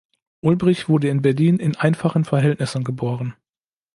[0.39, 3.35] Ulbrich wurde in Berlin in einfachen Verhältnissen geboren.